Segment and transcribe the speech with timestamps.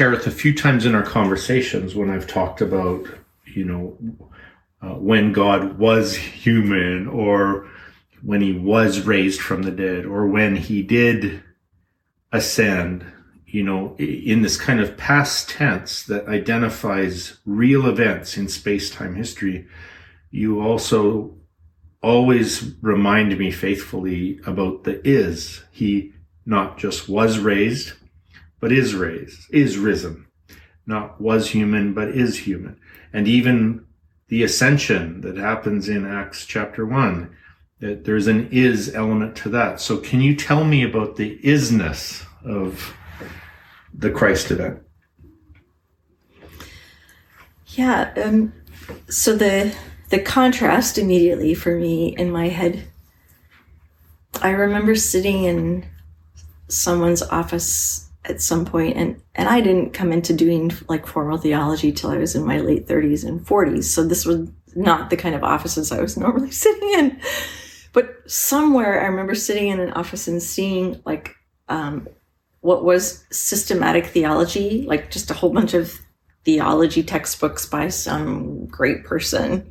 [0.00, 3.06] A few times in our conversations when I've talked about,
[3.44, 3.98] you know,
[4.80, 7.68] uh, when God was human or
[8.22, 11.42] when he was raised from the dead or when he did
[12.32, 13.04] ascend,
[13.46, 19.14] you know, in this kind of past tense that identifies real events in space time
[19.16, 19.66] history,
[20.30, 21.34] you also
[22.02, 25.62] always remind me faithfully about the is.
[25.70, 26.14] He
[26.46, 27.92] not just was raised,
[28.60, 30.26] but is raised, is risen.
[30.86, 32.78] Not was human, but is human.
[33.12, 33.86] And even
[34.28, 37.34] the ascension that happens in Acts chapter 1,
[37.80, 39.80] that there's an is element to that.
[39.80, 42.94] So can you tell me about the isness of
[43.92, 44.82] the Christ event?
[47.68, 48.12] Yeah.
[48.22, 48.52] Um,
[49.08, 49.74] so the
[50.10, 52.88] the contrast immediately for me in my head.
[54.42, 55.86] I remember sitting in
[56.68, 61.90] someone's office at some point and and I didn't come into doing like formal theology
[61.90, 65.34] till I was in my late 30s and 40s so this was not the kind
[65.34, 67.20] of offices I was normally sitting in.
[67.92, 71.34] But somewhere I remember sitting in an office and seeing like
[71.68, 72.08] um,
[72.60, 75.98] what was systematic theology like just a whole bunch of
[76.44, 79.70] theology textbooks by some great person.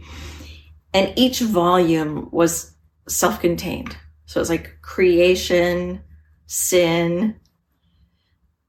[0.94, 2.76] And each volume was
[3.08, 3.96] self-contained.
[4.26, 6.02] So it was like creation
[6.46, 7.36] sin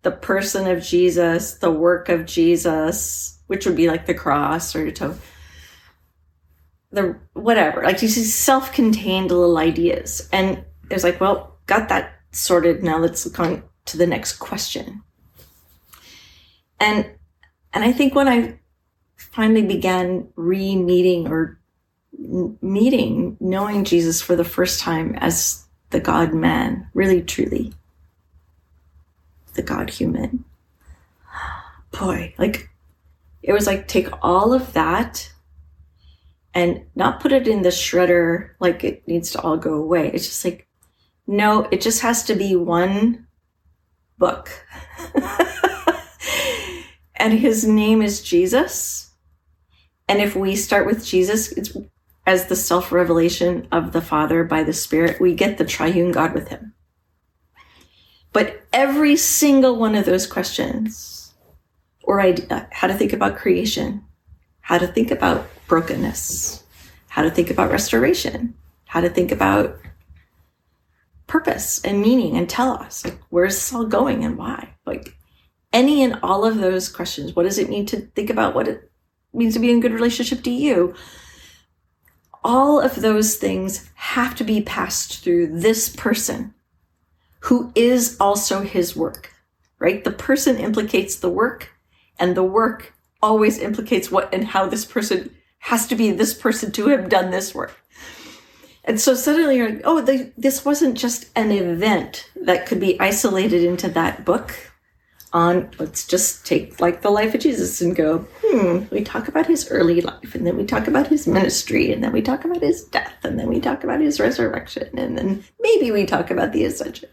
[0.03, 4.91] the person of Jesus, the work of Jesus, which would be like the cross or
[4.91, 5.15] to
[6.91, 10.29] the whatever, like these self-contained little ideas.
[10.33, 12.83] And it was like, well, got that sorted.
[12.83, 15.03] Now let's look on to the next question.
[16.81, 17.11] And
[17.73, 18.59] and I think when I
[19.17, 21.61] finally began re-meeting or
[22.61, 27.73] meeting, knowing Jesus for the first time as the God man, really truly,
[29.55, 30.45] the God human.
[31.93, 32.71] Boy, like
[33.43, 35.33] it was like take all of that
[36.55, 40.11] and not put it in the shredder like it needs to all go away.
[40.13, 40.67] It's just like,
[41.27, 43.27] no, it just has to be one
[44.19, 44.51] book.
[47.15, 49.11] and his name is Jesus.
[50.09, 51.77] And if we start with Jesus, it's
[52.27, 56.35] as the self revelation of the Father by the Spirit, we get the triune God
[56.35, 56.75] with him.
[58.33, 61.35] But every single one of those questions,
[62.05, 64.05] or idea, uh, how to think about creation,
[64.61, 66.65] how to think about brokenness,
[67.09, 68.55] how to think about restoration,
[68.85, 69.79] how to think about
[71.27, 74.75] purpose and meaning and tell us like where's this all going and why?
[74.85, 75.15] Like
[75.73, 78.91] any and all of those questions what does it mean to think about what it
[79.33, 80.95] means to be in good relationship to you?
[82.43, 86.55] All of those things have to be passed through this person
[87.41, 89.33] who is also his work,
[89.79, 90.05] right?
[90.05, 91.71] The person implicates the work,
[92.19, 96.73] and the work always implicates what and how this person has to be this person
[96.73, 97.77] to have done this work.
[98.85, 100.01] And so suddenly you're like, oh,
[100.37, 104.70] this wasn't just an event that could be isolated into that book
[105.33, 109.47] on let's just take like the life of Jesus and go, hmm, we talk about
[109.47, 112.63] his early life and then we talk about his ministry and then we talk about
[112.63, 116.53] his death and then we talk about his resurrection and then maybe we talk about
[116.53, 117.09] the ascension.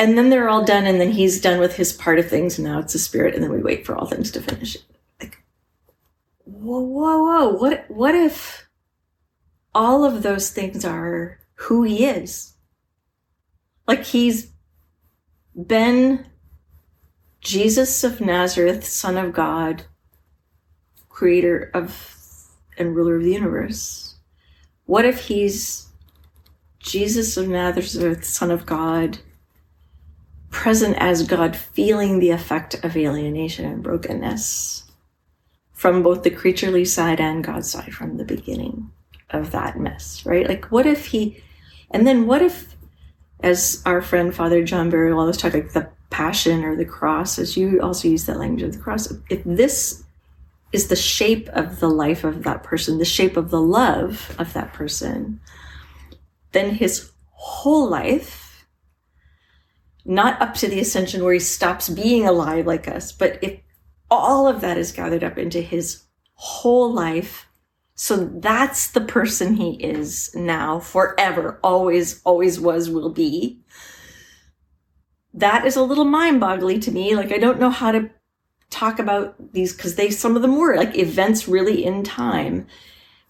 [0.00, 2.66] And then they're all done and then he's done with his part of things and
[2.66, 4.76] now it's the spirit and then we wait for all things to finish.
[5.20, 5.42] Like
[6.44, 7.48] whoa, whoa, whoa.
[7.50, 8.68] What what if
[9.74, 12.54] all of those things are who he is?
[13.86, 14.52] Like he's
[15.66, 16.26] been
[17.40, 19.84] Jesus of Nazareth, Son of God,
[21.08, 22.14] creator of
[22.76, 24.16] and ruler of the universe?
[24.86, 25.88] What if he's
[26.78, 29.18] Jesus of Nazareth, Son of God,
[30.50, 34.90] present as God, feeling the effect of alienation and brokenness
[35.72, 38.90] from both the creaturely side and God's side from the beginning
[39.30, 40.48] of that mess, right?
[40.48, 41.42] Like, what if he,
[41.90, 42.74] and then what if
[43.40, 47.56] as our friend Father John Behr always talk like the passion or the cross, as
[47.56, 49.12] you also use that language of the cross.
[49.30, 50.04] If this
[50.72, 54.52] is the shape of the life of that person, the shape of the love of
[54.52, 55.40] that person,
[56.52, 58.66] then his whole life,
[60.04, 63.60] not up to the ascension where he stops being alive like us, but if
[64.10, 66.04] all of that is gathered up into his
[66.34, 67.47] whole life
[68.00, 73.58] so that's the person he is now, forever, always, always was, will be.
[75.34, 77.16] That is a little mind boggling to me.
[77.16, 78.08] Like, I don't know how to
[78.70, 82.68] talk about these because they, some of them were like events really in time.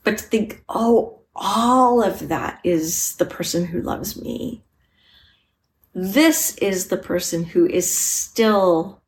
[0.05, 4.63] But to think, oh, all of that is the person who loves me.
[5.95, 9.01] This is the person who is still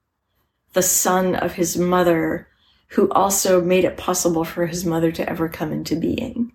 [0.72, 2.48] the son of his mother,
[2.90, 6.52] who also made it possible for his mother to ever come into being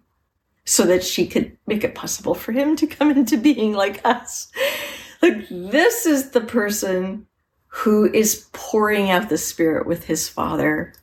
[0.66, 4.52] so that she could make it possible for him to come into being like us.
[5.22, 7.28] Like, this is the person
[7.68, 10.94] who is pouring out the spirit with his father,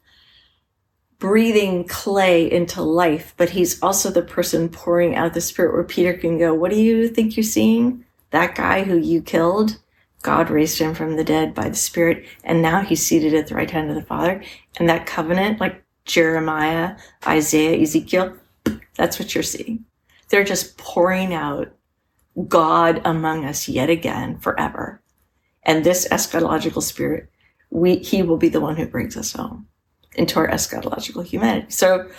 [1.18, 6.12] breathing clay into life, but he's also the person pouring out the spirit where Peter
[6.14, 8.04] can go, What do you think you're seeing?
[8.30, 9.78] That guy who you killed?
[10.22, 13.54] God raised him from the dead by the Spirit, and now he's seated at the
[13.54, 14.42] right hand of the Father.
[14.78, 16.96] And that covenant, like Jeremiah,
[17.26, 18.36] Isaiah, Ezekiel,
[18.94, 19.84] that's what you're seeing.
[20.28, 21.72] They're just pouring out
[22.48, 25.02] God among us yet again forever.
[25.64, 27.28] And this eschatological spirit,
[27.70, 29.66] we, he will be the one who brings us home
[30.14, 31.70] into our eschatological humanity.
[31.70, 32.10] So,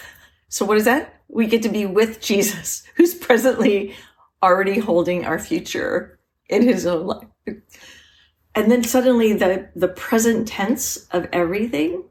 [0.49, 1.21] so what is that?
[1.27, 3.95] We get to be with Jesus, who's presently
[4.41, 6.19] already holding our future
[6.53, 7.27] in his own life.
[8.55, 12.03] And then suddenly the, the present tense of everything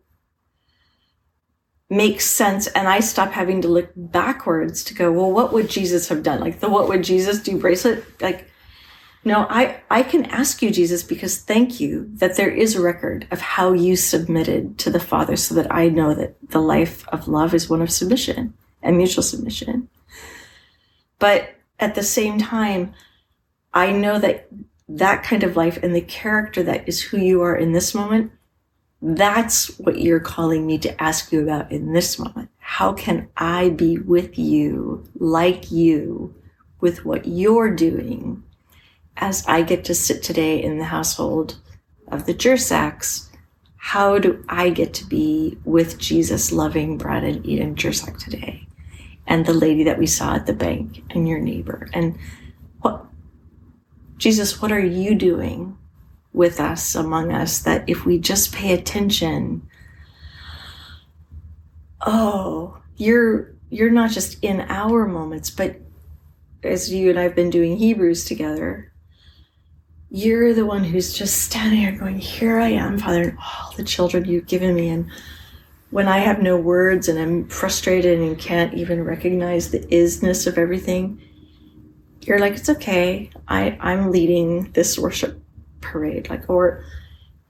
[1.88, 6.08] makes sense and I stop having to look backwards to go, well, what would Jesus
[6.08, 6.40] have done?
[6.40, 8.04] Like the what would Jesus do bracelet?
[8.20, 8.50] Like,
[9.24, 13.28] no, I, I can ask you, Jesus, because thank you that there is a record
[13.30, 17.28] of how you submitted to the Father so that I know that the life of
[17.28, 19.88] love is one of submission and mutual submission.
[21.20, 22.94] But at the same time,
[23.72, 24.48] I know that
[24.88, 28.32] that kind of life and the character that is who you are in this moment
[29.02, 32.48] that's what you're calling me to ask you about in this moment.
[32.58, 36.36] How can I be with you, like you,
[36.80, 38.44] with what you're doing
[39.16, 41.56] as I get to sit today in the household
[42.08, 43.28] of the Jersaks?
[43.76, 48.68] How do I get to be with Jesus loving Brad and Eden Jersak today?
[49.26, 51.88] And the lady that we saw at the bank and your neighbor.
[51.92, 52.16] And
[54.22, 55.76] Jesus, what are you doing
[56.32, 59.68] with us, among us, that if we just pay attention,
[62.06, 65.80] oh, you're you're not just in our moments, but
[66.62, 68.92] as you and I've been doing Hebrews together,
[70.08, 73.82] you're the one who's just standing here going, Here I am, Father, and all the
[73.82, 74.88] children you've given me.
[74.88, 75.10] And
[75.90, 80.58] when I have no words and I'm frustrated and can't even recognize the isness of
[80.58, 81.20] everything,
[82.26, 83.30] you're like, It's okay.
[83.48, 85.42] I, I'm leading this worship
[85.80, 86.84] parade like or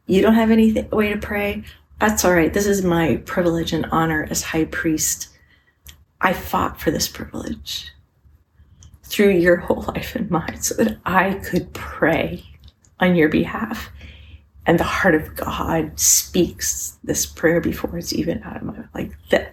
[0.07, 1.63] you don't have any way to pray.
[2.01, 2.53] That's all right.
[2.53, 5.29] This is my privilege and honor as high priest.
[6.21, 7.93] I fought for this privilege
[9.05, 12.45] through your whole life and mine so that i could pray
[12.99, 13.91] on your behalf.
[14.67, 18.87] And the heart of god speaks this prayer before it's even out of my mouth.
[18.95, 19.53] Like that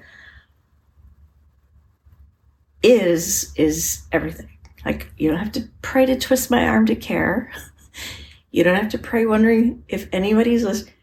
[2.82, 4.50] is is everything
[4.90, 7.52] like you don't have to pray to twist my arm to care
[8.52, 10.94] You don't have to pray wondering if anybody's listening.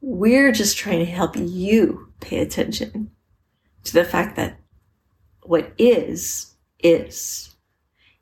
[0.00, 3.10] We're just trying to help you pay attention
[3.84, 4.58] to the fact that
[5.42, 7.54] what is, is.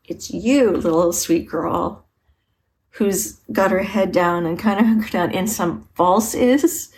[0.05, 2.07] It's you, little sweet girl,
[2.91, 6.93] who's got her head down and kind of hunkered down in some false is,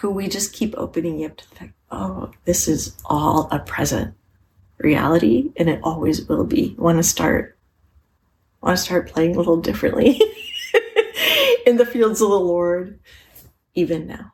[0.00, 4.14] who we just keep opening you up to fact, oh, this is all a present
[4.78, 6.74] reality and it always will be.
[6.78, 7.56] Want to start?
[8.62, 10.20] Want to start playing a little differently?
[11.66, 12.98] in the fields of the Lord,
[13.74, 14.32] even now.